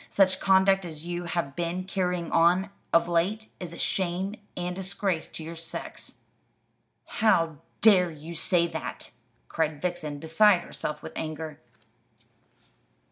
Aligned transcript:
Such 0.09 0.39
conduct 0.39 0.83
as 0.83 1.05
you 1.05 1.25
have 1.25 1.55
been 1.55 1.83
carrying 1.83 2.31
on 2.31 2.71
of 2.91 3.07
late 3.07 3.49
is 3.59 3.71
a 3.71 3.77
shame 3.77 4.33
and 4.57 4.75
disgrace 4.75 5.27
to 5.27 5.43
your 5.43 5.53
sex." 5.55 6.15
"How 7.05 7.57
dare 7.81 8.09
you 8.09 8.33
say 8.33 8.65
that?" 8.65 9.11
cried 9.47 9.79
Vixen, 9.79 10.17
beside 10.17 10.61
herself 10.61 11.03
with 11.03 11.13
anger. 11.15 11.59